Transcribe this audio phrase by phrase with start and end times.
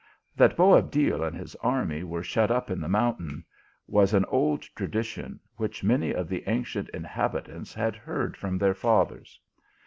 [0.35, 3.45] That Boabdil and his army were shut up in the mountain,
[3.85, 9.39] was an old tradition which many of the ancient inhabitants had heard from their fathers.